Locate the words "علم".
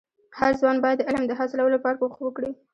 1.07-1.23